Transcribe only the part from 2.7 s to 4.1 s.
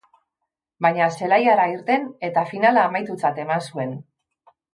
amaitutzat eman zuen.